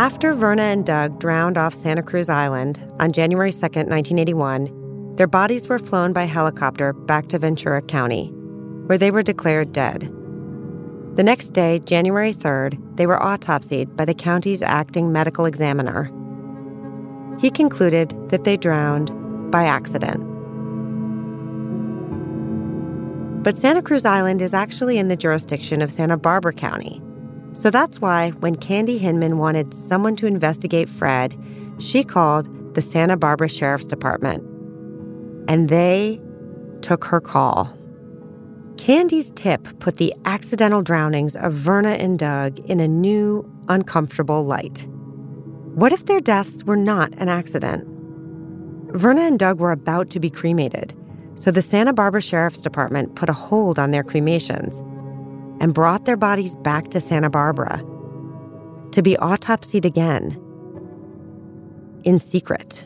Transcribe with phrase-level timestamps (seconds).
[0.00, 5.68] After Verna and Doug drowned off Santa Cruz Island on January 2, 1981, their bodies
[5.68, 8.28] were flown by helicopter back to Ventura County,
[8.86, 10.10] where they were declared dead.
[11.16, 16.04] The next day, January 3rd, they were autopsied by the county's acting medical examiner.
[17.38, 19.10] He concluded that they drowned
[19.50, 20.24] by accident.
[23.44, 27.02] But Santa Cruz Island is actually in the jurisdiction of Santa Barbara County.
[27.52, 31.36] So that's why when Candy Hinman wanted someone to investigate Fred,
[31.78, 34.42] she called the Santa Barbara Sheriff's Department.
[35.48, 36.20] And they
[36.82, 37.76] took her call.
[38.76, 44.86] Candy's tip put the accidental drownings of Verna and Doug in a new, uncomfortable light.
[45.74, 47.86] What if their deaths were not an accident?
[48.92, 50.94] Verna and Doug were about to be cremated,
[51.34, 54.82] so the Santa Barbara Sheriff's Department put a hold on their cremations
[55.60, 57.78] and brought their bodies back to Santa Barbara
[58.92, 60.40] to be autopsied again
[62.02, 62.84] in secret.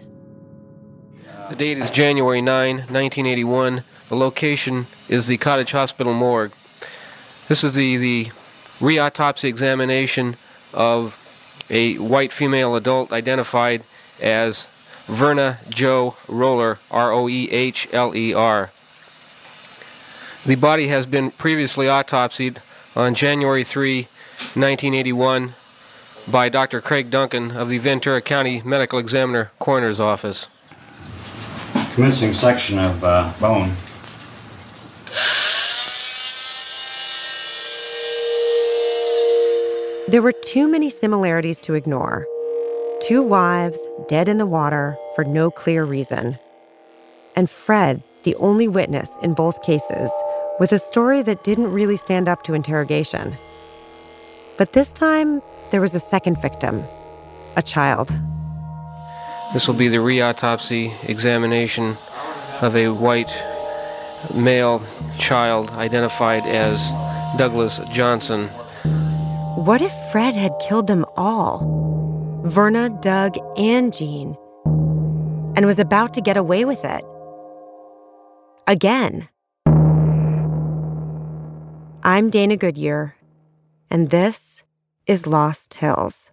[1.49, 3.83] The date is January 9, 1981.
[4.09, 6.53] The location is the Cottage Hospital morgue.
[7.49, 8.31] This is the, the
[8.81, 10.37] re-autopsy examination
[10.73, 11.21] of
[11.71, 13.83] a white female adult identified
[14.21, 14.67] as
[15.07, 18.71] Verna Joe Roehler, R O E H L E R.
[20.47, 22.59] The body has been previously autopsied
[22.95, 25.55] on January 3, 1981,
[26.31, 26.83] by Dr.
[26.83, 30.49] Craig Duncan of the Ventura County Medical Examiner Coroner's Office.
[31.95, 33.73] Commencing section of uh, bone.
[40.09, 42.27] There were too many similarities to ignore.
[43.01, 43.79] Two wives
[44.09, 46.39] dead in the water for no clear reason.
[47.35, 50.11] And Fred, the only witness in both cases,
[50.61, 53.37] with a story that didn't really stand up to interrogation.
[54.57, 56.85] But this time, there was a second victim
[57.57, 58.13] a child.
[59.53, 61.97] This will be the re-autopsy examination
[62.61, 63.31] of a white
[64.35, 64.83] male
[65.19, 66.91] child identified as
[67.37, 68.49] Douglas Johnson.
[69.57, 72.43] What if Fred had killed them all?
[72.45, 74.37] Verna, Doug, and Jean.
[75.57, 77.05] And was about to get away with it.
[78.67, 79.29] Again.
[82.07, 83.17] I'm Dana Goodyear,
[83.91, 84.63] and this
[85.07, 86.33] is Lost Hills.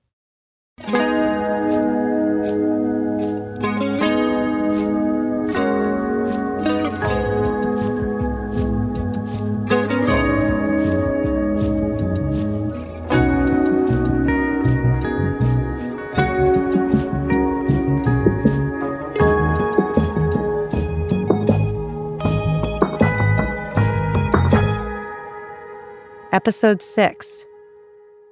[26.33, 27.43] Episode 6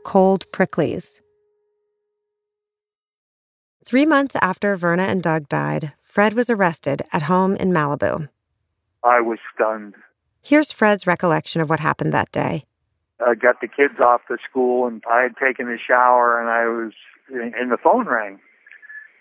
[0.05, 1.19] Cold Pricklies.
[3.83, 8.29] Three months after Verna and Doug died, Fred was arrested at home in Malibu.
[9.03, 9.95] I was stunned.
[10.41, 12.63] Here's Fred's recollection of what happened that day.
[13.19, 16.67] I got the kids off to school, and I had taken a shower, and I
[16.69, 16.93] was,
[17.29, 18.39] and the phone rang,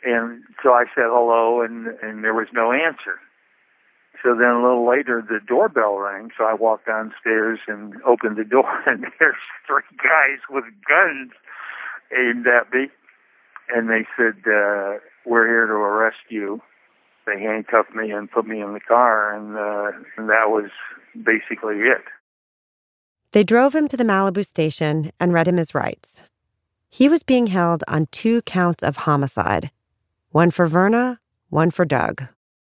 [0.05, 3.19] and so I said hello, and and there was no answer.
[4.23, 6.31] So then a little later, the doorbell rang.
[6.37, 9.37] So I walked downstairs and opened the door, and there's
[9.67, 11.33] three guys with guns
[12.17, 12.89] aimed at me,
[13.75, 16.61] and they said, uh, "We're here to arrest you."
[17.27, 20.71] They handcuffed me and put me in the car, and, uh, and that was
[21.15, 22.03] basically it.
[23.33, 26.23] They drove him to the Malibu station and read him his rights.
[26.89, 29.71] He was being held on two counts of homicide
[30.31, 31.21] one for Verna,
[31.51, 32.29] one for Doug.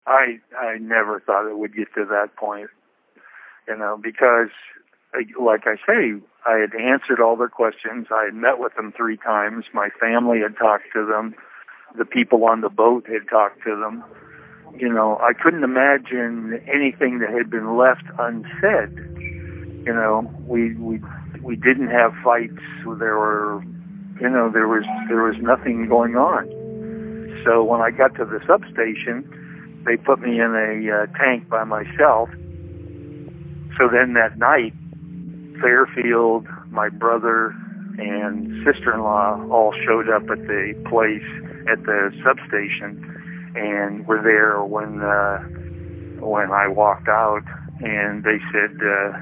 [0.07, 2.71] I I never thought it would get to that point,
[3.69, 4.51] you know, because
[5.41, 8.07] like I say, I had answered all their questions.
[8.11, 9.65] I had met with them three times.
[9.75, 11.35] My family had talked to them.
[11.99, 14.05] The people on the boat had talked to them.
[14.79, 18.97] You know, I couldn't imagine anything that had been left unsaid.
[19.85, 21.01] You know, we we
[21.43, 22.63] we didn't have fights.
[22.85, 23.63] There were,
[24.21, 26.47] you know, there was there was nothing going on.
[27.45, 29.25] So when I got to the substation,
[29.87, 32.29] they put me in a uh, tank by myself.
[33.79, 34.75] So then that night,
[35.61, 37.55] Fairfield, my brother,
[37.99, 41.27] and sister-in-law all showed up at the place
[41.71, 43.05] at the substation,
[43.55, 45.39] and were there when uh,
[46.25, 47.43] when I walked out,
[47.81, 48.77] and they said.
[48.83, 49.19] Uh,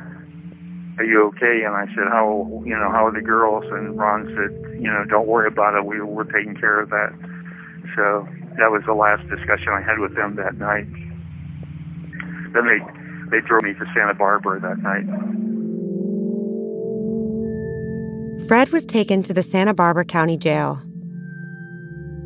[0.99, 1.63] are you okay?
[1.65, 3.63] And I said, how, you know, how are the girls?
[3.71, 5.87] And Ron said, you know, don't worry about it.
[5.87, 7.15] We, we're taking care of that.
[7.95, 8.27] So
[8.59, 10.87] that was the last discussion I had with them that night.
[12.53, 12.79] Then they
[13.31, 15.07] they drove me to Santa Barbara that night.
[18.49, 20.81] Fred was taken to the Santa Barbara County Jail,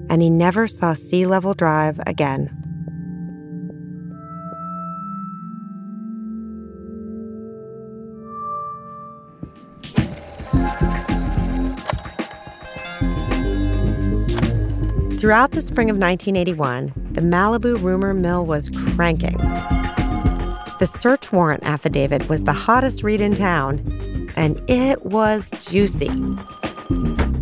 [0.09, 2.57] and he never saw Sea Level Drive again.
[15.23, 19.37] Throughout the spring of 1981, the Malibu rumor mill was cranking.
[20.81, 26.11] The search warrant affidavit was the hottest read in town, and it was juicy.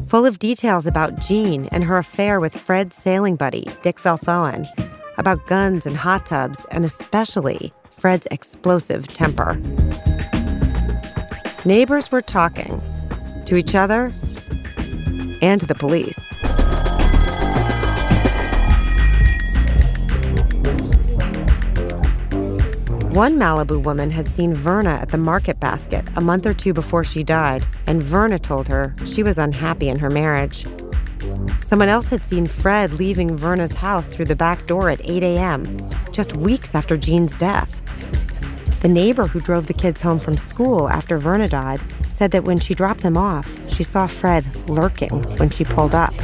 [0.08, 4.68] Full of details about Jean and her affair with Fred's sailing buddy, Dick Velthoen,
[5.16, 9.54] about guns and hot tubs, and especially Fred's explosive temper.
[11.64, 12.82] Neighbors were talking
[13.46, 14.12] to each other
[15.40, 16.29] and to the police.
[23.12, 27.02] One Malibu woman had seen Verna at the market basket a month or two before
[27.02, 30.64] she died, and Verna told her she was unhappy in her marriage.
[31.66, 35.90] Someone else had seen Fred leaving Verna's house through the back door at 8 a.m.,
[36.12, 37.82] just weeks after Jean's death.
[38.80, 42.60] The neighbor who drove the kids home from school after Verna died said that when
[42.60, 46.14] she dropped them off, she saw Fred lurking when she pulled up.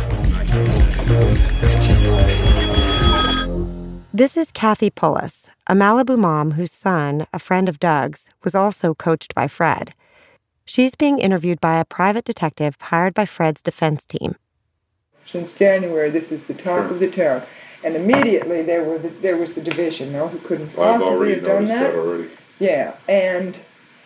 [4.17, 8.95] This is Kathy Pullis, a Malibu mom whose son, a friend of Doug's, was also
[8.95, 9.93] coached by Fred.
[10.65, 14.37] She's being interviewed by a private detective hired by Fred's defense team.
[15.27, 17.43] Since January, this is the talk of the town.
[17.85, 20.13] And immediately there, were the, there was the division.
[20.13, 21.93] No, he couldn't possibly have done that.
[21.93, 22.31] that already.
[22.59, 23.59] yeah, and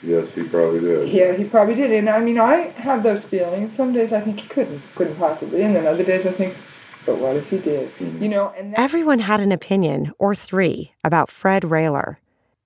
[0.02, 1.08] yes, he probably did.
[1.08, 1.92] Yeah, he probably did.
[1.92, 3.72] And I mean, I have those feelings.
[3.72, 6.56] Some days I think he couldn't, couldn't possibly, and then other days I think
[7.06, 7.88] but what if he did?
[7.88, 8.22] Mm-hmm.
[8.22, 12.16] You know, and everyone had an opinion or three about Fred Roehler.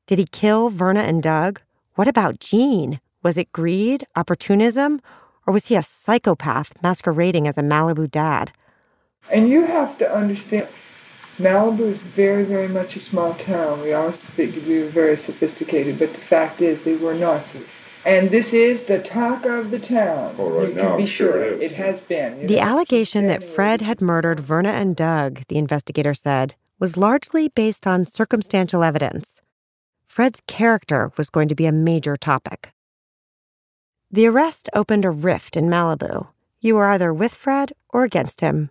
[0.06, 1.60] Did he kill Verna and Doug?
[1.94, 3.00] What about Jean?
[3.22, 5.00] Was it greed, opportunism,
[5.46, 8.52] or was he a psychopath masquerading as a Malibu dad?
[9.32, 10.68] And you have to understand,
[11.38, 13.80] Malibu is very, very much a small town.
[13.80, 17.42] We always think we were very sophisticated, but the fact is they were not.
[18.06, 20.34] And this is the talk of the town.
[20.38, 22.46] Oh, right you now, can be sure sure it, it has been.
[22.46, 27.86] The allegation that Fred had murdered Verna and Doug, the investigator said, was largely based
[27.86, 29.40] on circumstantial evidence.
[30.06, 32.72] Fred's character was going to be a major topic.
[34.10, 36.28] The arrest opened a rift in Malibu.
[36.60, 38.70] You were either with Fred or against him.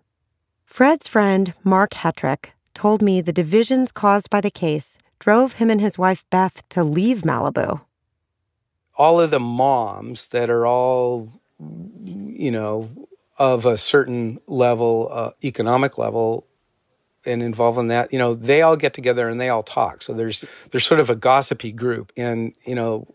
[0.65, 5.81] Fred's friend, Mark Hetrick, told me the divisions caused by the case drove him and
[5.81, 7.81] his wife Beth to leave Malibu
[8.95, 11.29] all of the moms that are all,
[12.03, 12.89] you know,
[13.37, 16.45] of a certain level, uh, economic level,
[17.25, 20.01] and involved in that, you know, they all get together and they all talk.
[20.01, 23.07] So there's there's sort of a gossipy group, and you know,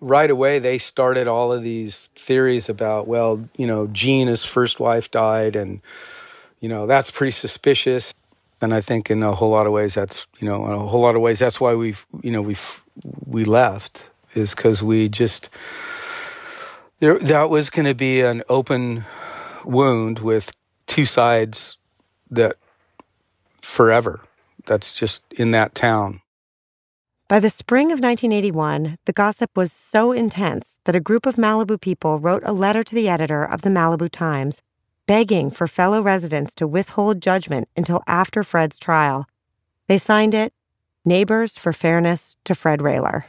[0.00, 4.80] right away they started all of these theories about, well, you know, Jean, his first
[4.80, 5.80] wife died, and
[6.60, 8.14] you know that's pretty suspicious.
[8.60, 11.00] And I think in a whole lot of ways, that's you know, in a whole
[11.02, 12.82] lot of ways, that's why we've you know we've
[13.26, 15.48] we left is because we just
[17.00, 19.04] There, that was going to be an open
[19.64, 20.52] wound with
[20.86, 21.76] two sides
[22.30, 22.56] that
[23.60, 24.20] forever.
[24.66, 26.20] That's just in that town.
[27.28, 31.80] By the spring of 1981, the gossip was so intense that a group of Malibu
[31.80, 34.60] people wrote a letter to the editor of the Malibu Times
[35.06, 39.26] begging for fellow residents to withhold judgment until after Fred's trial.
[39.88, 40.52] They signed it
[41.04, 43.24] Neighbors for Fairness to Fred Roehler.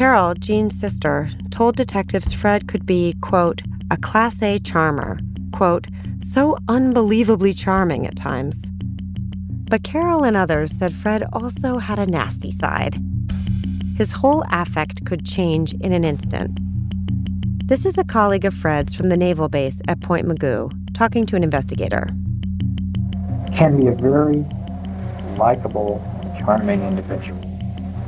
[0.00, 3.60] Carol, Jean's sister, told detectives Fred could be, quote,
[3.90, 5.20] a Class A charmer,
[5.52, 5.88] quote,
[6.20, 8.70] so unbelievably charming at times.
[9.68, 12.98] But Carol and others said Fred also had a nasty side.
[13.94, 16.58] His whole affect could change in an instant.
[17.66, 21.36] This is a colleague of Fred's from the naval base at Point Mugu talking to
[21.36, 22.08] an investigator.
[23.54, 24.46] Can be a very
[25.36, 26.02] likable,
[26.40, 27.38] charming individual,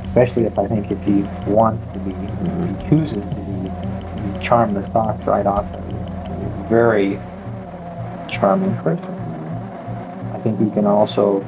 [0.05, 3.69] especially if I think if he wants to be, he chooses to be,
[4.23, 5.97] you charm the socks right off of you.
[5.97, 7.21] He's a very
[8.29, 9.05] charming person.
[10.33, 11.41] I think he can also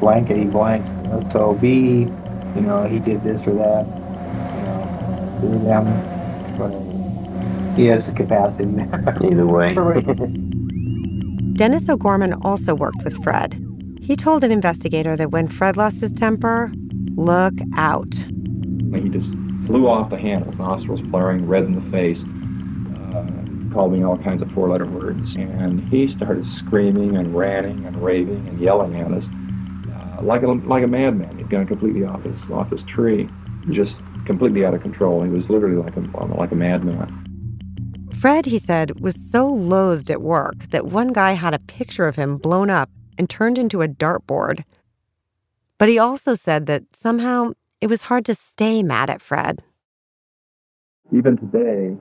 [0.00, 0.84] blankety blank,
[1.32, 2.08] so be,
[2.54, 3.86] you know, he did this or that,
[5.42, 6.18] you know, them
[7.78, 8.64] he has the capacity
[9.24, 9.72] Either way.
[11.54, 13.67] Dennis O'Gorman also worked with Fred.
[14.08, 16.72] He told an investigator that when Fred lost his temper,
[17.14, 18.10] look out.
[18.14, 19.28] He just
[19.66, 22.22] flew off the handle, nostrils flaring, red in the face,
[22.96, 25.34] uh, called me all kinds of four letter words.
[25.36, 29.24] And he started screaming and ranting and raving and yelling at us
[29.92, 31.36] uh, like, a, like a madman.
[31.36, 33.28] He'd gone completely off his, off his tree,
[33.72, 35.22] just completely out of control.
[35.22, 36.00] He was literally like a,
[36.34, 37.26] like a madman.
[38.18, 42.16] Fred, he said, was so loathed at work that one guy had a picture of
[42.16, 42.88] him blown up
[43.18, 44.64] and turned into a dartboard.
[45.76, 49.62] But he also said that somehow it was hard to stay mad at Fred.
[51.12, 51.96] Even today,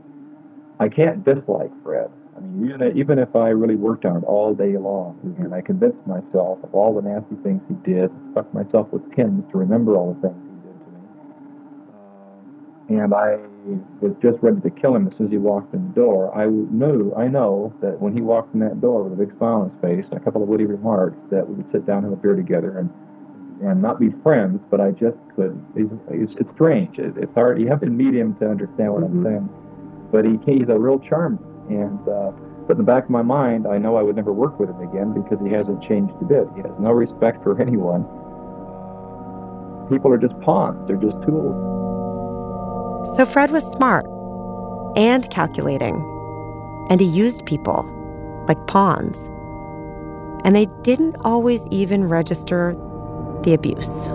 [0.80, 2.10] I can't dislike Fred.
[2.36, 5.62] I mean, even, even if I really worked on it all day long and I
[5.62, 9.96] convinced myself of all the nasty things he did, stuck myself with pins to remember
[9.96, 10.47] all the things
[12.89, 13.38] and I
[14.00, 16.36] was just ready to kill him as soon as he walked in the door.
[16.36, 19.62] I knew, I know that when he walked in that door with a big smile
[19.62, 22.06] on his face and a couple of witty remarks, that we would sit down and
[22.06, 22.89] have a beer together and
[23.60, 24.62] and not be friends.
[24.70, 25.65] But I just couldn't.
[25.75, 26.98] It's, it's, it's strange.
[27.00, 27.60] It, it's hard.
[27.60, 29.25] You have to meet him to understand what mm-hmm.
[29.25, 29.50] I'm saying.
[30.12, 31.36] But he, he's a real charm,
[31.67, 32.32] and uh,
[32.67, 34.79] but in the back of my mind, I know I would never work with him
[34.79, 36.48] again because he hasn't changed a bit.
[36.56, 38.08] He has no respect for anyone.
[39.91, 40.79] People are just pawns.
[40.88, 41.97] They're just tools.
[43.16, 44.06] So Fred was smart
[44.96, 45.96] and calculating,
[46.90, 47.86] and he used people
[48.48, 49.18] like pawns.
[50.46, 52.76] And they didn't always even register
[53.44, 54.08] the abuse.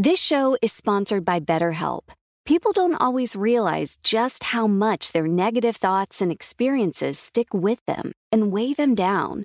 [0.00, 2.10] This show is sponsored by BetterHelp.
[2.44, 8.12] People don't always realize just how much their negative thoughts and experiences stick with them
[8.30, 9.44] and weigh them down.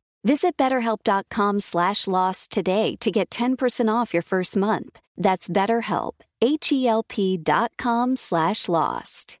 [0.23, 4.99] Visit betterhelp.com slash lost today to get 10% off your first month.
[5.17, 9.40] That's betterhelp, H-E-L-P dot com slash lost.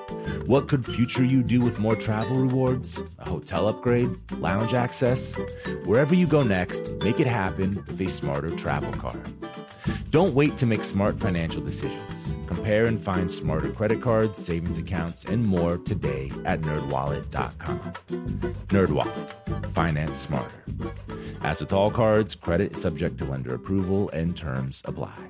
[0.45, 2.99] What could future you do with more travel rewards?
[3.19, 4.09] A hotel upgrade?
[4.39, 5.35] Lounge access?
[5.85, 9.31] Wherever you go next, make it happen with a smarter travel card.
[10.09, 12.35] Don't wait to make smart financial decisions.
[12.47, 17.79] Compare and find smarter credit cards, savings accounts, and more today at nerdwallet.com.
[18.67, 20.63] Nerdwallet, finance smarter.
[21.41, 25.29] As with all cards, credit is subject to lender approval and terms apply.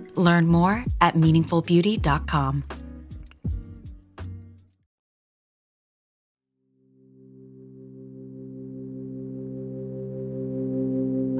[0.15, 2.63] Learn more at meaningfulbeauty.com.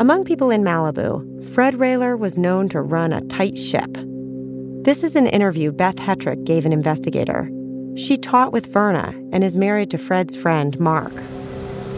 [0.02, 3.90] Among people in Malibu, Fred Roehler was known to run a tight ship.
[4.84, 7.48] This is an interview Beth Hetrick gave an investigator.
[7.96, 11.14] She taught with Verna and is married to Fred's friend, Mark.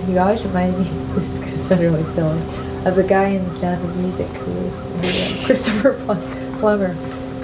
[0.05, 2.41] He always reminded me, this is going to sound really silly,
[2.85, 5.93] of the guy in the Sound of Music who, who uh, Christopher
[6.63, 6.95] Plummer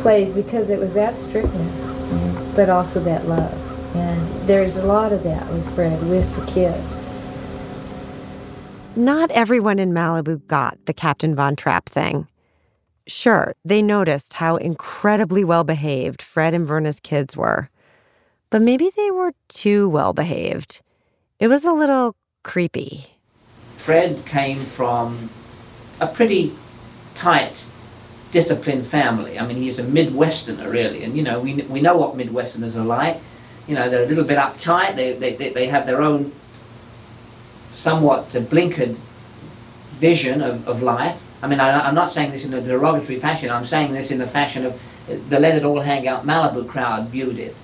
[0.01, 2.55] plays because it was that strictness, mm-hmm.
[2.55, 3.53] but also that love.
[3.93, 6.87] And there's a lot of that was Fred with the kids.
[8.95, 12.29] Not everyone in Malibu got the Captain Von Trapp thing.
[13.07, 17.69] Sure, they noticed how incredibly well behaved Fred and Verna's kids were.
[18.49, 20.81] But maybe they were too well behaved.
[21.39, 23.07] It was a little creepy.
[23.75, 25.29] Fred came from
[25.99, 26.53] a pretty
[27.15, 27.65] tight,
[28.31, 29.39] disciplined family.
[29.39, 31.03] I mean, he's a Midwesterner, really.
[31.03, 33.19] And, you know, we, we know what Midwesterners are like.
[33.67, 36.31] You know, they're a little bit uptight, they, they, they have their own
[37.75, 38.97] somewhat blinkered
[39.99, 41.23] vision of, of life.
[41.41, 43.49] I mean, I, am not saying this in a derogatory fashion.
[43.49, 47.07] I'm saying this in the fashion of the Let It All Hang Out Malibu crowd
[47.07, 47.55] viewed it.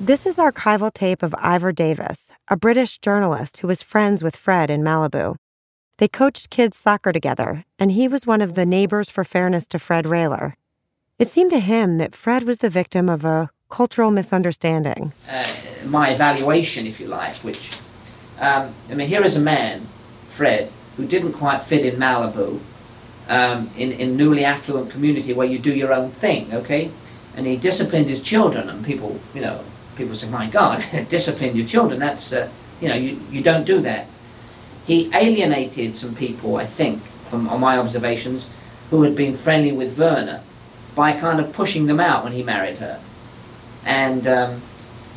[0.00, 4.68] This is archival tape of Ivor Davis, a British journalist who was friends with Fred
[4.68, 5.36] in Malibu.
[5.98, 9.78] They coached kids soccer together, and he was one of the neighbors for fairness to
[9.78, 10.54] Fred Roehler.
[11.18, 15.12] It seemed to him that Fred was the victim of a cultural misunderstanding.
[15.30, 15.46] Uh,
[15.86, 17.78] my evaluation, if you like, which
[18.42, 19.86] um, I mean, here is a man,
[20.30, 22.58] Fred, who didn't quite fit in Malibu,
[23.28, 26.90] um, in, in newly affluent community where you do your own thing, okay?
[27.36, 31.66] And he disciplined his children, and people, you know, people say, my God, discipline your
[31.66, 32.48] children, that's, uh,
[32.80, 34.08] you know, you, you don't do that.
[34.86, 38.46] He alienated some people, I think, from my observations,
[38.90, 40.42] who had been friendly with Verna
[40.94, 43.00] by kind of pushing them out when he married her.
[43.86, 44.60] And, um,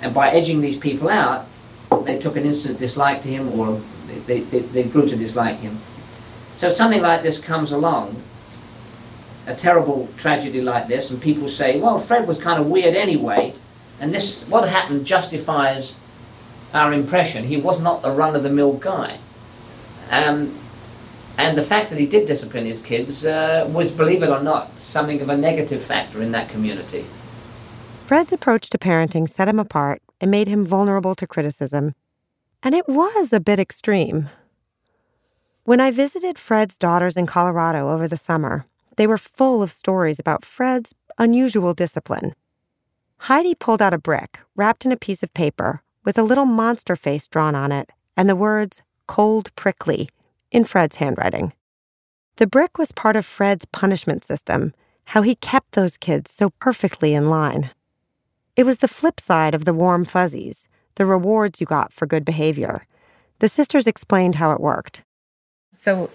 [0.01, 1.47] and by edging these people out,
[2.03, 3.81] they took an instant dislike to him or
[4.27, 5.77] they, they, they grew to dislike him.
[6.55, 8.21] So something like this comes along,
[9.47, 13.53] a terrible tragedy like this, and people say, well, Fred was kind of weird anyway,
[13.99, 15.97] and this, what happened justifies
[16.73, 17.43] our impression.
[17.43, 19.19] He was not the run-of-the-mill guy.
[20.09, 20.57] Um,
[21.37, 24.79] and the fact that he did discipline his kids uh, was, believe it or not,
[24.79, 27.05] something of a negative factor in that community.
[28.05, 31.95] Fred's approach to parenting set him apart and made him vulnerable to criticism.
[32.63, 34.29] And it was a bit extreme.
[35.63, 38.65] When I visited Fred's daughters in Colorado over the summer,
[38.97, 42.35] they were full of stories about Fred's unusual discipline.
[43.17, 46.95] Heidi pulled out a brick wrapped in a piece of paper with a little monster
[46.95, 50.09] face drawn on it and the words cold prickly
[50.51, 51.53] in Fred's handwriting.
[52.37, 54.73] The brick was part of Fred's punishment system,
[55.05, 57.71] how he kept those kids so perfectly in line.
[58.55, 62.25] It was the flip side of the warm fuzzies, the rewards you got for good
[62.25, 62.85] behavior.
[63.39, 65.03] The sisters explained how it worked.
[65.73, 66.09] So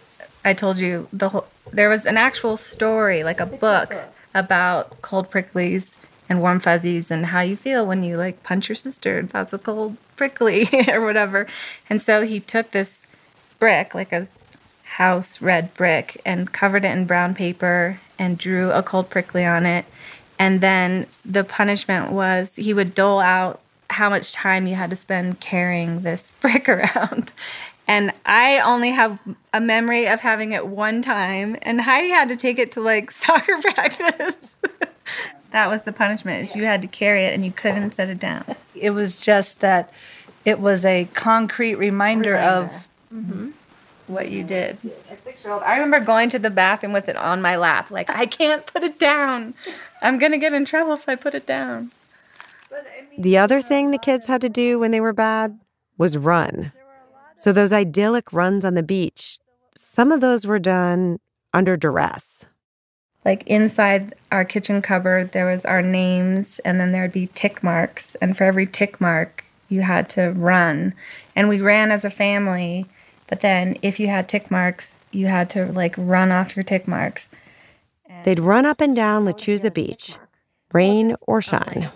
[0.44, 3.94] I told you the whole, there was an actual story, like a book,
[4.34, 5.96] about cold pricklies
[6.30, 9.18] and warm fuzzies and how you feel when you like punch your sister.
[9.18, 11.46] And that's a cold prickly or whatever.
[11.90, 13.06] And so he took this
[13.58, 14.28] brick, like a
[14.84, 19.66] house red brick, and covered it in brown paper and drew a cold prickly on
[19.66, 19.84] it
[20.40, 24.96] and then the punishment was he would dole out how much time you had to
[24.96, 27.32] spend carrying this brick around.
[27.86, 29.18] And I only have
[29.52, 33.10] a memory of having it one time, and Heidi had to take it to like
[33.10, 34.56] soccer practice.
[35.50, 38.18] That was the punishment is you had to carry it and you couldn't set it
[38.18, 38.44] down.
[38.74, 39.92] It was just that
[40.44, 42.48] it was a concrete reminder, reminder.
[42.48, 43.50] of mm-hmm
[44.10, 44.76] what you did.
[45.10, 45.62] A six year old.
[45.62, 47.90] I remember going to the bathroom with it on my lap.
[47.90, 49.54] Like, I can't put it down.
[50.02, 51.92] I'm going to get in trouble if I put it down.
[53.18, 55.58] The other thing the kids had to do when they were bad
[55.96, 56.72] was run.
[57.34, 59.38] So, those idyllic runs on the beach,
[59.74, 61.20] some of those were done
[61.54, 62.44] under duress.
[63.24, 68.14] Like inside our kitchen cupboard there was our names and then there'd be tick marks.
[68.16, 70.94] And for every tick mark you had to run.
[71.36, 72.86] And we ran as a family
[73.28, 76.86] but then if you had tick marks you had to like run off your tick
[76.88, 77.28] marks.
[78.24, 80.16] They'd run up and down Lechuza Beach,
[80.72, 81.90] rain or shine.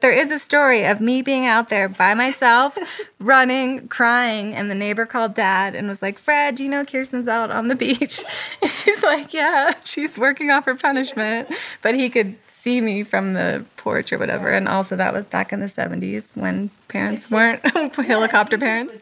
[0.00, 2.76] There is a story of me being out there by myself
[3.18, 7.28] running crying and the neighbor called dad and was like fred do you know kirsten's
[7.28, 8.22] out on the beach?
[8.62, 11.50] And she's like yeah she's working off her punishment.
[11.82, 14.48] But he could see me from the porch or whatever.
[14.48, 17.60] And also that was back in the 70s when parents weren't
[17.96, 18.96] helicopter parents.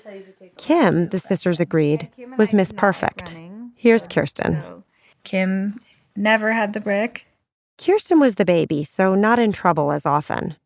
[0.57, 3.37] Kim, the sisters agreed, was Miss Perfect.
[3.77, 4.83] Here's Kirsten.
[5.23, 5.81] kim
[6.17, 7.27] never had the brick.
[7.79, 10.57] Kirsten was the baby, so not in trouble as often.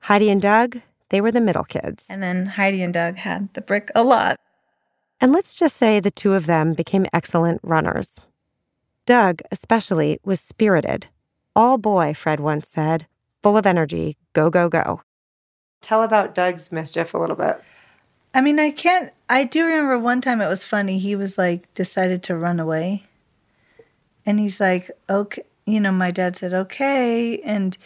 [0.00, 2.06] Heidi and Doug, they were the middle kids.
[2.08, 4.38] and then heidi and doug had the brick a lot
[5.20, 8.18] And let's just say the two of them became excellent runners.
[9.06, 11.08] Doug, especially, was spirited.
[11.54, 13.06] All boy, Fred once said,
[13.42, 15.02] full of energy, go, go, go.
[15.82, 17.60] Tell about Doug's mischief a little bit.
[18.32, 19.12] I mean, I can't.
[19.28, 20.98] I do remember one time it was funny.
[20.98, 23.04] He was like decided to run away,
[24.24, 25.90] and he's like, "Okay," you know.
[25.90, 27.76] My dad said, "Okay," and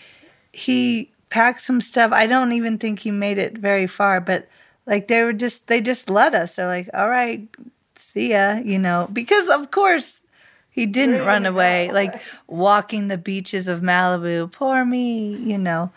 [0.53, 2.13] he packed some stuff.
[2.13, 4.47] I don't even think he made it very far, but
[4.87, 6.55] like they were just they just let us.
[6.55, 7.49] They're like, "All right,
[7.97, 10.23] see ya," you know, because of course
[10.71, 11.91] he didn't run away.
[11.91, 15.91] Oh, like walking the beaches of Malibu, poor me, you know.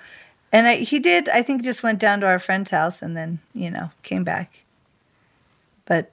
[0.51, 1.29] And I, he did.
[1.29, 4.63] I think just went down to our friend's house and then you know came back.
[5.85, 6.09] But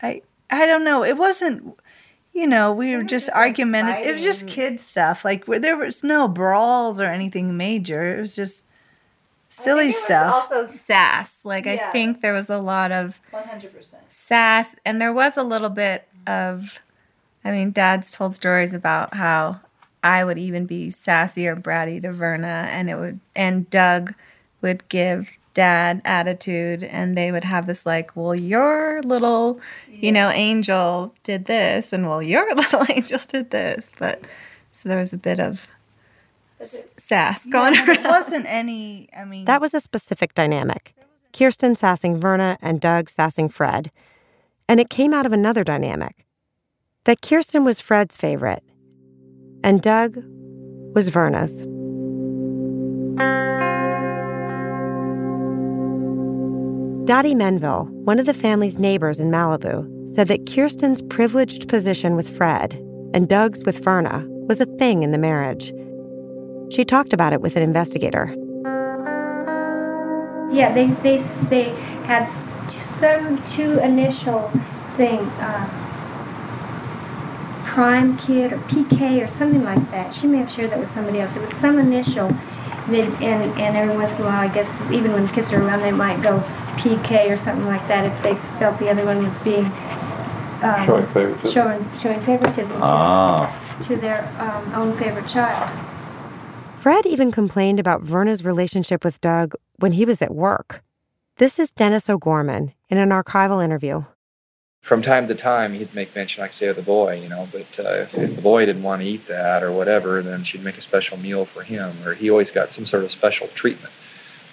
[0.00, 1.04] I I don't know.
[1.04, 1.78] It wasn't.
[2.34, 4.04] You know, we were just, argumentative.
[4.06, 5.24] it was just kid stuff.
[5.24, 8.16] Like where there was no brawls or anything major.
[8.16, 8.64] It was just
[9.48, 10.50] silly stuff.
[10.50, 14.02] also sass like i think there was a lot of One hundred percent.
[14.08, 16.80] sass and there was a little bit of
[17.44, 19.60] i mean dad's told stories about how
[20.02, 24.14] i would even be sassy or bratty to verna and it would and doug
[24.60, 30.28] would give dad attitude and they would have this like well your little you know
[30.30, 34.20] angel did this and well your little angel did this but
[34.72, 35.68] so there was a bit of
[36.60, 39.08] s- sass going Yeah, but around it wasn't any.
[39.16, 40.94] I mean, That was a specific dynamic
[41.32, 43.90] Kirsten sassing Verna and Doug sassing Fred.
[44.68, 46.24] And it came out of another dynamic
[47.04, 48.62] that Kirsten was Fred's favorite,
[49.62, 50.16] and Doug
[50.94, 51.64] was Verna's.
[57.04, 62.34] Dottie Menville, one of the family's neighbors in Malibu, said that Kirsten's privileged position with
[62.34, 62.72] Fred
[63.12, 65.74] and Doug's with Verna was a thing in the marriage.
[66.74, 68.34] She talked about it with an investigator.
[70.50, 71.18] Yeah, they they
[71.50, 71.68] they
[72.06, 74.50] had some two initial
[74.96, 75.68] thing, uh,
[77.66, 80.14] Prime Kid or PK or something like that.
[80.14, 81.36] She may have shared that with somebody else.
[81.36, 82.30] It was some initial,
[82.88, 85.80] that, and and every once in a while, I guess even when kids are around,
[85.80, 86.38] they might go
[86.76, 89.66] PK or something like that if they felt the other one was being
[90.62, 91.52] um, Showing favoritism.
[91.52, 93.78] showing showing favoritism to, Ah.
[93.82, 95.70] to their um, own favorite child.
[96.78, 100.82] Fred even complained about Verna's relationship with Doug when he was at work.
[101.38, 104.04] This is Dennis O'Gorman in an archival interview.
[104.86, 107.48] From time to time he'd make mention, like say, of the boy, you know.
[107.50, 110.76] But uh, if the boy didn't want to eat that or whatever, then she'd make
[110.76, 113.92] a special meal for him, or he always got some sort of special treatment.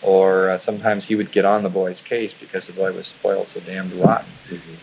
[0.04, 3.48] Or uh, sometimes he would get on the boy's case because the boy was spoiled
[3.54, 4.32] so damned rotten.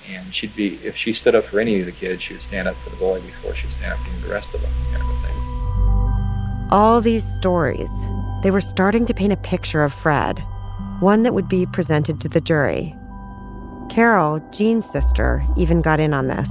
[0.09, 2.69] And she'd be, if she stood up for any of the kids, she would stand
[2.69, 5.23] up for the boy before she'd stand up for the rest of them, kind of
[5.25, 6.69] thing.
[6.71, 7.91] All these stories,
[8.45, 10.39] they were starting to paint a picture of Fred,
[11.01, 12.95] one that would be presented to the jury.
[13.89, 16.51] Carol, Jean's sister, even got in on this.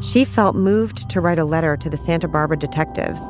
[0.00, 3.20] She felt moved to write a letter to the Santa Barbara detectives.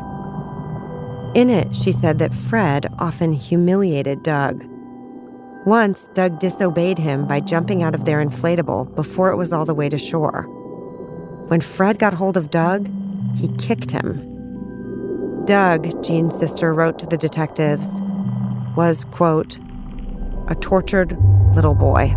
[1.35, 4.65] In it, she said that Fred often humiliated Doug.
[5.67, 9.75] Once, Doug disobeyed him by jumping out of their inflatable before it was all the
[9.75, 10.43] way to shore.
[11.49, 12.89] When Fred got hold of Doug,
[13.37, 14.33] he kicked him.
[15.45, 17.89] Doug, Jean's sister wrote to the detectives,
[18.77, 19.59] was, quote,
[20.49, 21.17] a tortured
[21.55, 22.17] little boy.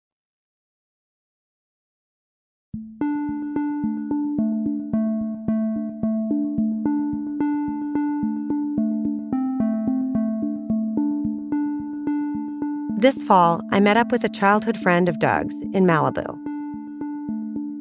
[13.01, 16.37] This fall, I met up with a childhood friend of Doug's in Malibu.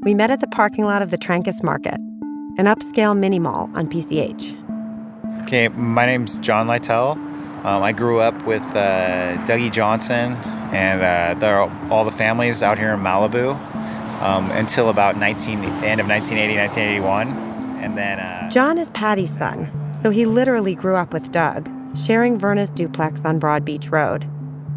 [0.02, 2.00] We met at the parking lot of the Trancas Market,
[2.56, 4.56] an upscale mini mall on PCH.
[5.42, 7.16] Okay, my name's John Lytell.
[7.66, 10.36] Um, I grew up with uh, Dougie Johnson
[10.72, 13.56] and uh, all the families out here in Malibu
[14.22, 17.28] um, until about 19, end of 1980, 1981.
[17.84, 18.20] And then.
[18.20, 23.26] Uh, John is Patty's son, so he literally grew up with Doug, sharing Verna's duplex
[23.26, 24.26] on Broad Beach Road.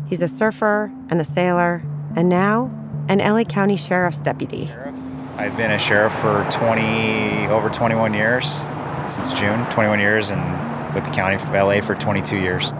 [0.07, 1.81] He's a surfer and a sailor,
[2.15, 2.71] and now
[3.09, 4.69] an LA County Sheriff's deputy.
[5.37, 8.59] I've been a sheriff for 20 over 21 years
[9.07, 12.71] since June, 21 years, and with the county of LA for 22 years.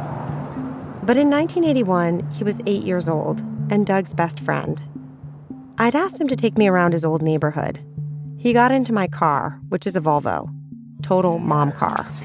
[1.01, 4.81] But in 1981, he was eight years old and Doug's best friend.
[5.77, 7.79] I'd asked him to take me around his old neighborhood.
[8.38, 10.53] He got into my car, which is a Volvo,
[11.01, 12.03] total mom car.
[12.03, 12.21] So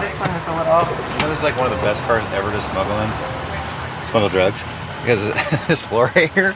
[0.00, 1.14] this one was a little.
[1.14, 3.41] You know, this is like one of the best cars ever to smuggle in
[4.12, 4.62] smuggle drugs
[5.00, 5.32] because
[5.68, 6.54] this floor right here.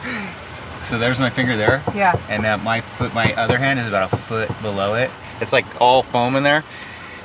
[0.85, 1.81] So there's my finger there.
[1.93, 2.17] Yeah.
[2.29, 5.09] And uh, my foot, my other hand is about a foot below it.
[5.41, 6.63] It's like all foam in there,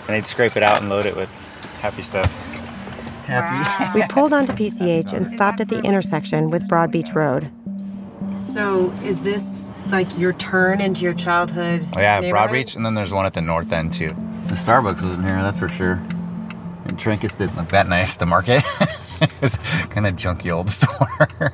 [0.01, 1.29] and they'd scrape it out and load it with
[1.81, 2.35] happy stuff.
[3.27, 4.01] Happy.
[4.01, 7.51] We pulled onto PCH and stopped at the intersection with Broad Beach Road.
[8.35, 11.87] So is this like your turn into your childhood?
[11.95, 12.51] Oh, yeah, Broad?
[12.51, 14.09] Beach, and then there's one at the north end too.
[14.47, 16.03] The Starbucks was in here, that's for sure.
[16.85, 18.17] And Trancas didn't look that nice.
[18.17, 18.63] The market.
[19.43, 19.57] it's
[19.89, 21.53] kind of junky old store.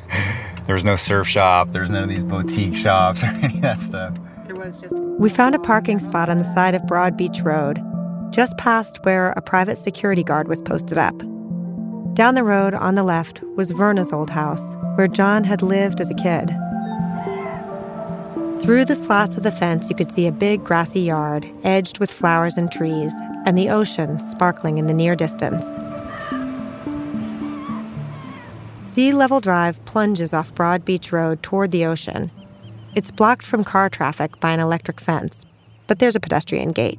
[0.66, 1.72] There's no surf shop.
[1.72, 4.16] There's none of these boutique shops or any of that stuff.
[4.46, 4.94] There was just.
[4.96, 7.82] We found a parking spot on the side of Broad Beach Road,
[8.30, 11.16] just past where a private security guard was posted up.
[12.14, 16.10] Down the road on the left was Verna's old house, where John had lived as
[16.10, 16.50] a kid.
[18.60, 22.10] Through the slats of the fence, you could see a big grassy yard edged with
[22.10, 23.12] flowers and trees,
[23.46, 25.64] and the ocean sparkling in the near distance.
[28.92, 32.30] Sea Level Drive plunges off Broad Beach Road toward the ocean.
[32.96, 35.44] It's blocked from car traffic by an electric fence,
[35.86, 36.98] but there's a pedestrian gate.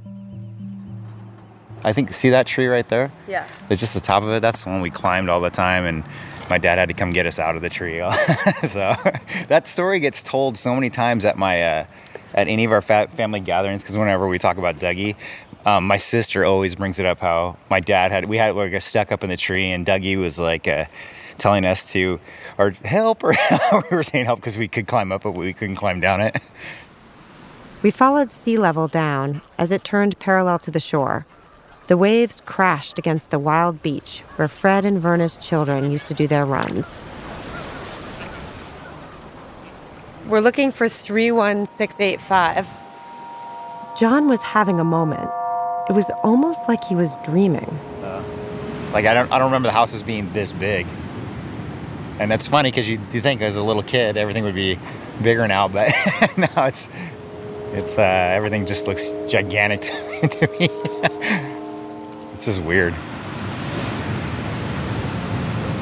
[1.83, 3.11] I think, see that tree right there?
[3.27, 3.47] Yeah.
[3.69, 4.41] It's just the top of it.
[4.41, 6.03] That's the one we climbed all the time, and
[6.49, 7.97] my dad had to come get us out of the tree.
[8.67, 8.93] so
[9.47, 11.85] that story gets told so many times at my uh,
[12.35, 15.15] at any of our fa- family gatherings because whenever we talk about Dougie,
[15.65, 18.81] um, my sister always brings it up how my dad had we had like a
[18.81, 20.67] stuck up in the tree, and Dougie was like.
[20.67, 20.85] Uh,
[21.39, 22.19] telling us to
[22.57, 23.33] or help or
[23.89, 26.41] we were saying help because we could climb up but we couldn't climb down it
[27.81, 31.25] We followed sea level down as it turned parallel to the shore.
[31.87, 36.27] The waves crashed against the wild beach where Fred and Verna's children used to do
[36.27, 36.97] their runs.
[40.27, 42.67] We're looking for 31685.
[43.97, 45.31] John was having a moment.
[45.87, 47.79] It was almost like he was dreaming.
[48.03, 48.21] Uh,
[48.91, 50.87] like i don't i don't remember the houses being this big
[52.19, 54.77] and that's funny because you, you think as a little kid everything would be
[55.21, 55.87] bigger now but
[56.37, 56.87] now it's
[57.73, 59.81] it's uh, everything just looks gigantic
[60.31, 60.67] to, me.
[62.33, 62.93] It's just weird.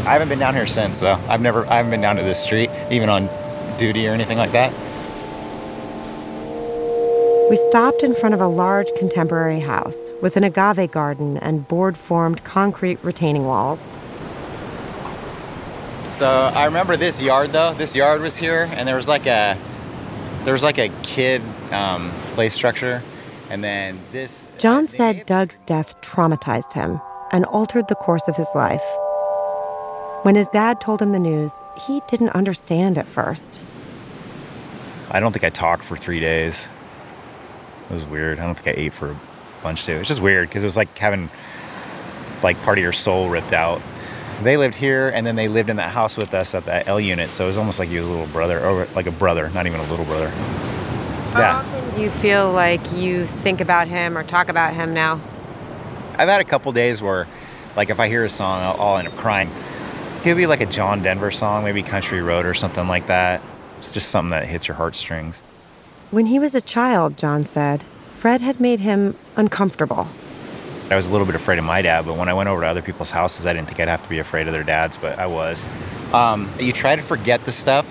[0.02, 1.18] I haven't been down here since though.
[1.30, 3.30] I've never i haven't been down to this street even on
[3.78, 4.74] duty or anything like that.
[7.50, 11.96] We stopped in front of a large contemporary house with an agave garden and board
[11.96, 13.96] formed concrete retaining walls.
[16.18, 17.76] So I remember this yard though.
[17.76, 19.56] This yard was here, and there was like a
[20.46, 23.04] there was like a kid um, play structure,
[23.52, 24.48] and then this.
[24.58, 27.00] John said Doug's death traumatized him
[27.32, 28.82] and altered the course of his life.
[30.24, 31.52] When his dad told him the news,
[31.86, 33.62] he didn't understand at first.
[35.12, 36.68] I don't think I talked for three days.
[37.92, 38.40] It was weird.
[38.40, 39.20] I don't think I ate for a
[39.62, 39.94] bunch too.
[39.94, 41.30] It's just weird because it was like having
[42.42, 43.84] like part of your soul ripped out.
[44.44, 47.00] They lived here, and then they lived in that house with us at that L
[47.00, 47.32] unit.
[47.32, 49.66] So it was almost like he was a little brother, or like a brother, not
[49.66, 50.30] even a little brother.
[51.32, 55.20] How often do you feel like you think about him or talk about him now?
[56.18, 57.28] I've had a couple days where,
[57.76, 59.50] like, if I hear a song, I'll, I'll end up crying.
[60.24, 63.42] It would be like a John Denver song, maybe Country Road or something like that.
[63.80, 65.42] It's just something that hits your heartstrings.
[66.10, 67.84] When he was a child, John said,
[68.16, 70.08] Fred had made him uncomfortable.
[70.90, 72.68] I was a little bit afraid of my dad, but when I went over to
[72.68, 75.20] other people's houses, I didn't think I'd have to be afraid of their dads, but
[75.20, 75.66] I was.
[76.14, 77.86] Um, you try to forget the stuff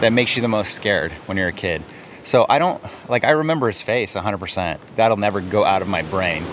[0.00, 1.82] that makes you the most scared when you're a kid.
[2.24, 4.78] So I don't, like, I remember his face 100%.
[4.94, 6.44] That'll never go out of my brain.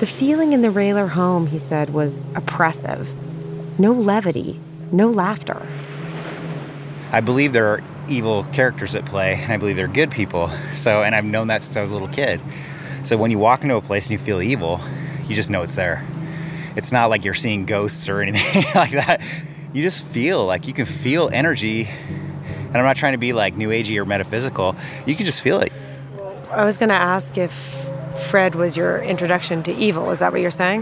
[0.00, 3.12] The feeling in the Roehler home, he said, was oppressive.
[3.78, 4.58] No levity,
[4.90, 5.68] no laughter.
[7.12, 10.50] I believe there are evil characters at play, and I believe they're good people.
[10.74, 12.40] So, and I've known that since I was a little kid.
[13.06, 14.80] So when you walk into a place and you feel evil,
[15.28, 16.04] you just know it's there.
[16.74, 19.22] It's not like you're seeing ghosts or anything like that.
[19.72, 21.84] You just feel like you can feel energy.
[21.84, 24.74] And I'm not trying to be like new agey or metaphysical.
[25.06, 25.72] You can just feel it.
[26.50, 27.52] I was going to ask if
[28.28, 30.10] Fred was your introduction to evil.
[30.10, 30.80] Is that what you're saying?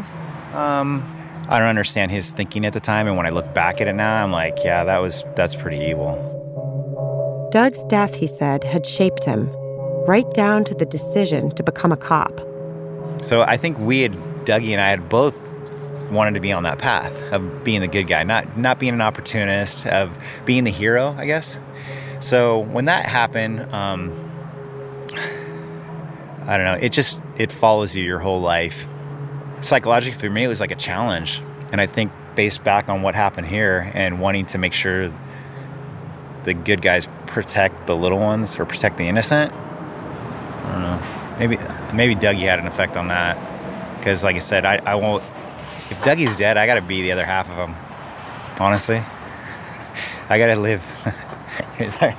[0.54, 1.04] Um,
[1.50, 3.92] I don't understand his thinking at the time, and when I look back at it
[3.92, 7.50] now, I'm like, yeah, that was that's pretty evil.
[7.52, 9.50] Doug's death, he said, had shaped him,
[10.06, 12.40] right down to the decision to become a cop.
[13.22, 14.12] So I think we had
[14.44, 15.40] Dougie and I had both
[16.10, 19.00] wanted to be on that path of being the good guy, not not being an
[19.00, 21.58] opportunist, of being the hero, I guess.
[22.20, 24.12] So when that happened, um,
[26.46, 26.78] I don't know.
[26.80, 28.86] It just it follows you your whole life.
[29.62, 31.40] Psychologically, for me, it was like a challenge,
[31.72, 35.12] and I think based back on what happened here and wanting to make sure
[36.44, 39.52] the good guys protect the little ones or protect the innocent.
[40.64, 41.00] I don't know.
[41.38, 41.56] Maybe
[41.94, 43.36] maybe Dougie had an effect on that
[43.98, 45.22] because, like I said, I, I won't.
[45.22, 47.74] If Dougie's dead, I got to be the other half of him.
[48.60, 48.96] Honestly,
[50.28, 50.82] I got to live.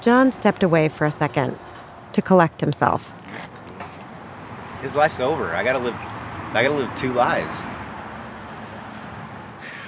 [0.00, 1.58] John stepped away for a second
[2.12, 3.12] to collect himself.
[4.82, 5.46] His life's over.
[5.54, 5.94] I gotta live.
[5.94, 7.62] I gotta live two lives.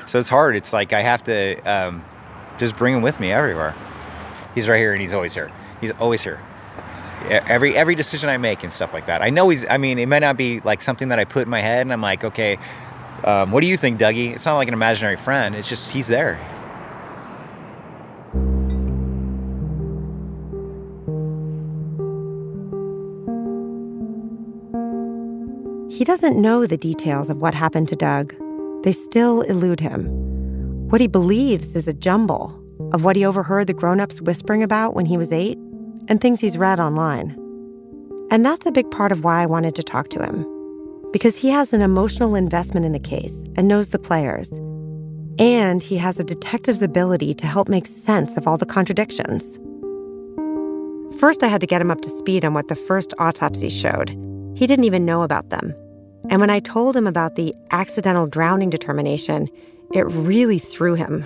[0.06, 0.56] So it's hard.
[0.56, 2.02] It's like I have to um,
[2.56, 3.74] just bring him with me everywhere.
[4.56, 5.52] He's right here, and he's always here.
[5.82, 6.40] He's always here.
[7.28, 9.20] Every every decision I make and stuff like that.
[9.20, 9.66] I know he's.
[9.68, 11.92] I mean, it might not be like something that I put in my head, and
[11.92, 12.58] I'm like, okay,
[13.24, 14.34] um, what do you think, Dougie?
[14.34, 15.54] It's not like an imaginary friend.
[15.54, 16.36] It's just he's there.
[25.90, 28.34] He doesn't know the details of what happened to Doug.
[28.84, 30.08] They still elude him.
[30.88, 35.06] What he believes is a jumble of what he overheard the grown-ups whispering about when
[35.06, 35.58] he was 8
[36.08, 37.36] and things he's read online.
[38.30, 40.46] And that's a big part of why I wanted to talk to him.
[41.12, 44.50] Because he has an emotional investment in the case and knows the players.
[45.38, 49.58] And he has a detective's ability to help make sense of all the contradictions.
[51.20, 54.10] First, I had to get him up to speed on what the first autopsy showed.
[54.54, 55.74] He didn't even know about them.
[56.28, 59.48] And when I told him about the accidental drowning determination,
[59.92, 61.24] it really threw him.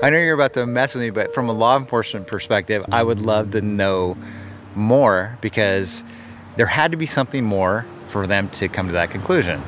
[0.00, 3.02] I know you're about to mess with me, but from a law enforcement perspective, I
[3.02, 4.16] would love to know
[4.74, 6.04] more because
[6.56, 9.62] there had to be something more for them to come to that conclusion.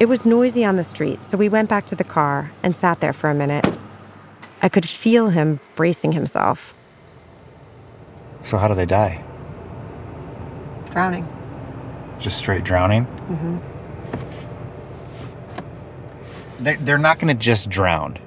[0.00, 3.00] It was noisy on the street, so we went back to the car and sat
[3.00, 3.66] there for a minute.
[4.60, 6.74] I could feel him bracing himself.
[8.42, 9.22] So, how do they die?
[10.90, 11.26] Drowning.
[12.18, 13.06] Just straight drowning?
[13.06, 13.58] Mm-hmm.
[16.64, 18.18] They're, they're not going to just drown.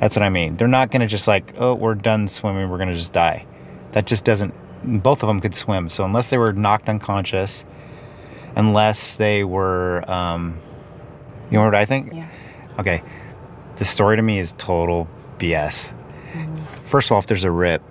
[0.00, 0.56] That's what I mean.
[0.56, 3.46] They're not going to just like, oh, we're done swimming, we're going to just die.
[3.92, 4.54] That just doesn't,
[5.02, 5.88] both of them could swim.
[5.88, 7.64] So unless they were knocked unconscious,
[8.54, 10.60] unless they were, um,
[11.50, 12.12] you know what I think?
[12.12, 12.28] Yeah.
[12.78, 13.02] Okay.
[13.76, 15.94] The story to me is total BS.
[15.94, 16.56] Mm-hmm.
[16.86, 17.82] First of all, if there's a rip,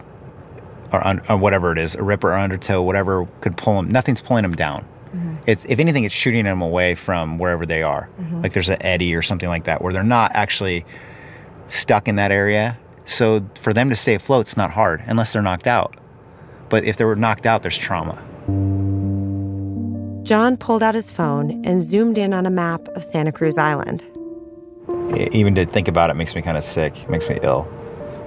[0.93, 4.22] or, un, or whatever it is, a rip or undertow, whatever could pull them, nothing's
[4.22, 4.86] pulling them down.
[5.08, 5.36] Mm-hmm.
[5.45, 8.10] It's if anything, it's shooting them away from wherever they are.
[8.22, 8.43] Mhm.
[8.43, 10.86] Like there's an eddy or something like that, where they're not actually
[11.68, 12.78] stuck in that area.
[13.05, 15.95] So for them to stay afloat, it's not hard unless they're knocked out.
[16.70, 18.22] But if they were knocked out, there's trauma.
[20.24, 24.05] John pulled out his phone and zoomed in on a map of Santa Cruz Island.
[25.32, 27.65] Even to think about it makes me kind of sick, it makes me ill.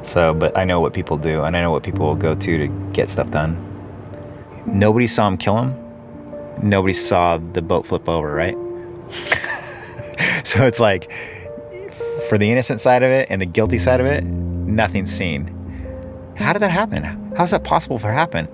[0.03, 2.59] So, but I know what people do, and I know what people will go to
[2.59, 3.67] to get stuff done.
[4.67, 5.75] Nobody saw him kill him.
[6.63, 8.57] Nobody saw the boat flip over, right?
[10.45, 11.13] so it's like,
[12.31, 15.49] for the innocent side of it and the guilty side of it, nothing's seen.
[16.37, 17.03] How did that happen?
[17.37, 18.47] How's that possible for happen?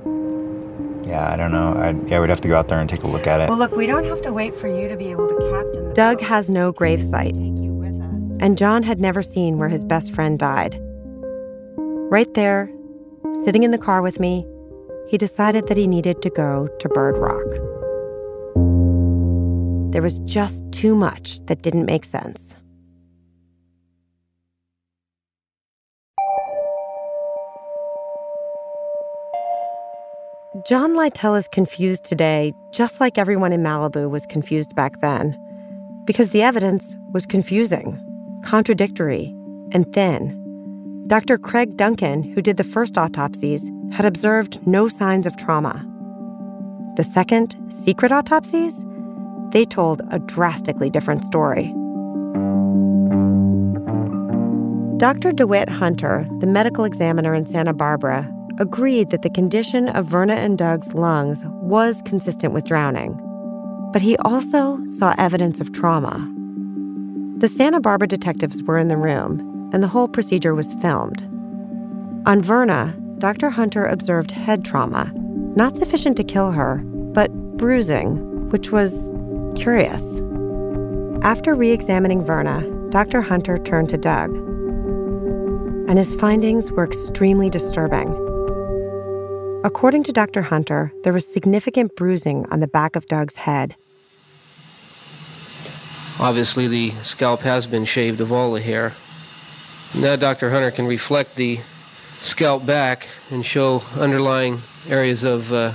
[1.05, 1.75] Yeah, I don't know.
[1.75, 3.51] I, yeah, we'd have to go out there and take a look at it.
[3.51, 5.93] Well, look, we don't have to wait for you to be able to captain.
[5.93, 7.37] Doug has no gravesite,
[8.41, 10.81] and John had never seen where his best friend died.
[11.77, 12.71] Right there,
[13.45, 14.47] sitting in the car with me,
[15.07, 17.47] he decided that he needed to go to Bird Rock.
[19.93, 22.55] There was just too much that didn't make sense.
[30.65, 35.39] John Lytell is confused today, just like everyone in Malibu was confused back then,
[36.07, 38.01] because the evidence was confusing,
[38.43, 39.35] contradictory,
[39.73, 41.05] and thin.
[41.09, 41.37] Dr.
[41.37, 45.85] Craig Duncan, who did the first autopsies, had observed no signs of trauma.
[46.97, 48.83] The second, secret autopsies,
[49.51, 51.75] they told a drastically different story.
[54.97, 55.33] Dr.
[55.33, 60.57] DeWitt Hunter, the medical examiner in Santa Barbara, agreed that the condition of Verna and
[60.57, 63.21] Doug's lungs was consistent with drowning.
[63.93, 66.33] But he also saw evidence of trauma.
[67.39, 71.23] The Santa Barbara detectives were in the room, and the whole procedure was filmed.
[72.27, 73.51] On Verna, Dr.
[73.51, 75.13] Hunter observed head trauma,
[75.55, 79.11] not sufficient to kill her, but bruising, which was
[79.55, 80.21] curious.
[81.23, 83.21] After re examining Verna, Dr.
[83.21, 84.35] Hunter turned to Doug,
[85.89, 88.26] and his findings were extremely disturbing.
[89.67, 90.43] According to Dr.
[90.43, 93.75] Hunter, there was significant bruising on the back of Doug's head.
[96.21, 98.93] Obviously, the scalp has been shaved of all the hair.
[99.99, 100.51] Now, Dr.
[100.51, 101.57] Hunter can reflect the
[102.21, 105.73] scalp back and show underlying areas of uh,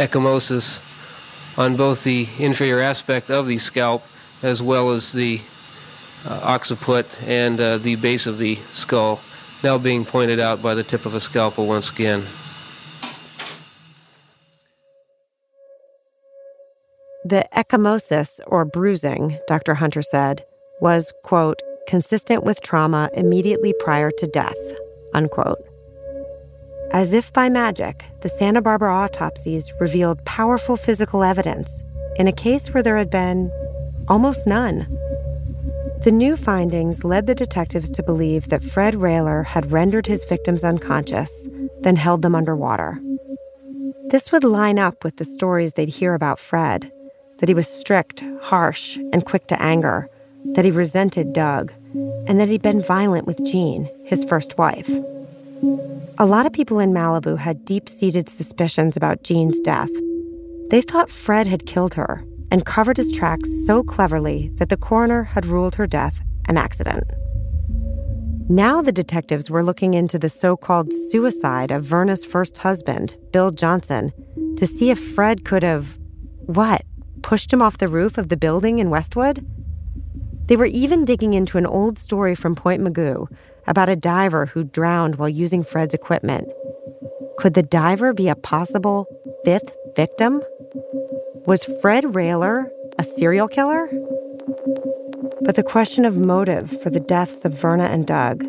[0.00, 0.78] ecchymosis
[1.58, 4.04] on both the inferior aspect of the scalp
[4.44, 5.40] as well as the
[6.24, 9.18] uh, occiput and uh, the base of the skull,
[9.64, 12.22] now being pointed out by the tip of a scalpel once again.
[17.28, 19.74] The ecchymosis, or bruising, Dr.
[19.74, 20.46] Hunter said,
[20.80, 24.56] was, quote, consistent with trauma immediately prior to death,
[25.12, 25.58] unquote.
[26.90, 31.82] As if by magic, the Santa Barbara autopsies revealed powerful physical evidence
[32.16, 33.50] in a case where there had been
[34.08, 34.88] almost none.
[36.04, 40.64] The new findings led the detectives to believe that Fred Roehler had rendered his victims
[40.64, 41.46] unconscious,
[41.80, 42.98] then held them underwater.
[44.06, 46.90] This would line up with the stories they'd hear about Fred
[47.38, 50.08] that he was strict, harsh, and quick to anger,
[50.54, 51.72] that he resented Doug,
[52.26, 54.88] and that he'd been violent with Jean, his first wife.
[56.18, 59.90] A lot of people in Malibu had deep seated suspicions about Jean's death.
[60.70, 65.22] They thought Fred had killed her and covered his tracks so cleverly that the coroner
[65.22, 67.04] had ruled her death an accident.
[68.50, 73.50] Now the detectives were looking into the so called suicide of Verna's first husband, Bill
[73.50, 74.12] Johnson,
[74.56, 75.98] to see if Fred could have.
[76.46, 76.82] what?
[77.22, 79.46] Pushed him off the roof of the building in Westwood?
[80.46, 83.26] They were even digging into an old story from Point Mugu
[83.66, 86.48] about a diver who drowned while using Fred's equipment.
[87.38, 89.06] Could the diver be a possible
[89.44, 90.42] fifth victim?
[91.46, 93.88] Was Fred Roehler a serial killer?
[95.42, 98.44] But the question of motive for the deaths of Verna and Doug,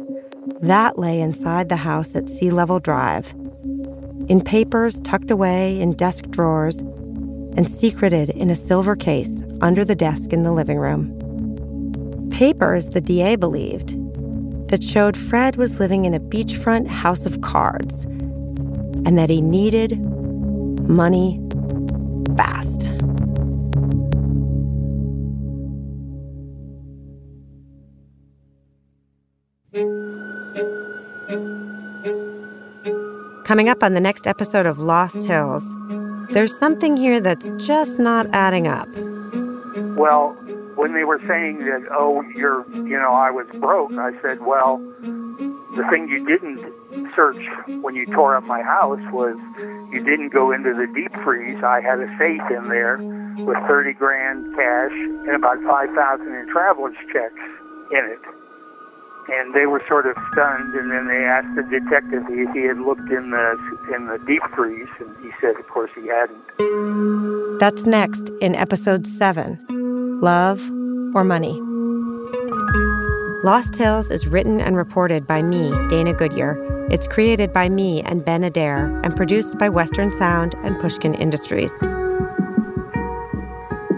[0.61, 3.33] that lay inside the house at Sea Level Drive.
[4.27, 6.81] In papers tucked away in desk drawers
[7.57, 11.15] and secreted in a silver case under the desk in the living room.
[12.31, 13.97] Papers, the DA believed,
[14.69, 18.05] that showed Fred was living in a beachfront house of cards
[19.05, 19.99] and that he needed
[20.87, 21.39] money
[22.37, 22.89] fast.
[33.45, 35.63] Coming up on the next episode of Lost Hills,
[36.31, 38.87] there's something here that's just not adding up.
[39.97, 40.37] Well,
[40.75, 44.77] when they were saying that, oh, you're, you know, I was broke, I said, well,
[45.75, 46.73] the thing you didn't
[47.15, 47.43] search
[47.81, 49.37] when you tore up my house was
[49.91, 51.63] you didn't go into the deep freeze.
[51.63, 52.97] I had a safe in there
[53.43, 57.35] with 30 grand cash and about 5,000 in traveler's checks
[57.91, 58.38] in it.
[59.31, 60.73] And they were sort of stunned.
[60.73, 64.41] And then they asked the detective if he had looked in the in the deep
[64.55, 67.59] freeze, and he said, of course, he hadn't.
[67.59, 69.59] That's next in episode seven
[70.21, 70.61] Love
[71.15, 71.61] or Money.
[73.43, 76.57] Lost Hills is written and reported by me, Dana Goodyear.
[76.89, 81.71] It's created by me and Ben Adair and produced by Western Sound and Pushkin Industries.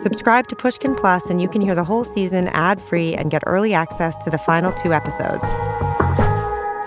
[0.02, 3.76] Subscribe to Pushkin Plus and you can hear the whole season ad-free and get early
[3.76, 5.43] access to the final two episodes.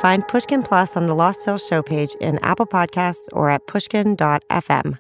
[0.03, 4.99] Find Pushkin Plus on the Lost Hills show page in Apple Podcasts or at pushkin.fm.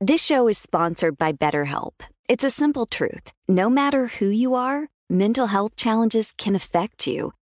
[0.00, 1.92] This show is sponsored by BetterHelp.
[2.28, 3.32] It's a simple truth.
[3.48, 7.32] No matter who you are, mental health challenges can affect you,